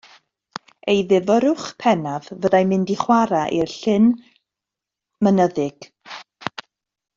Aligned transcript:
Ei 0.93 1.01
ddifyrrwch 1.11 1.65
pennaf 1.83 2.25
fyddai 2.31 2.63
mynd 2.71 2.95
i 2.95 2.97
chware 3.03 3.43
i'r 3.59 3.75
llyn 3.75 4.09
mynyddig. 5.29 5.89